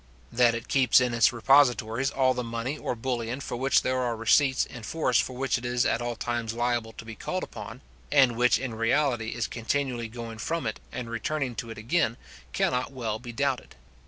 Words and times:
That 0.31 0.55
it 0.55 0.67
keeps 0.67 0.99
in 0.99 1.13
its 1.13 1.31
repositories 1.31 2.09
all 2.09 2.33
the 2.33 2.43
money 2.43 2.75
or 2.75 2.95
bullion 2.95 3.39
for 3.39 3.55
which 3.55 3.83
there 3.83 3.99
are 4.01 4.15
receipts 4.15 4.65
in 4.65 4.81
force 4.81 5.19
for 5.19 5.33
which 5.37 5.59
it 5.59 5.63
is 5.63 5.85
at 5.85 6.01
all 6.01 6.15
times 6.15 6.55
liable 6.55 6.91
to 6.93 7.05
be 7.05 7.13
called 7.13 7.43
upon, 7.43 7.81
and 8.11 8.35
which 8.35 8.57
in 8.57 8.73
reality 8.73 9.29
is 9.35 9.45
continually 9.45 10.07
going 10.07 10.39
from 10.39 10.65
it, 10.65 10.79
and 10.91 11.11
returning 11.11 11.53
to 11.57 11.69
it 11.69 11.77
again, 11.77 12.17
cannot 12.51 12.91
well 12.91 13.19
be 13.19 13.31
doubted. 13.31 13.75